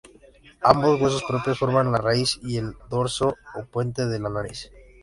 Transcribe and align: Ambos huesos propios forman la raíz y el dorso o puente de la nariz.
Ambos 0.63 0.99
huesos 0.99 1.23
propios 1.27 1.59
forman 1.59 1.91
la 1.91 1.99
raíz 1.99 2.39
y 2.41 2.57
el 2.57 2.73
dorso 2.89 3.35
o 3.53 3.65
puente 3.65 4.07
de 4.07 4.17
la 4.17 4.31
nariz. 4.31 4.71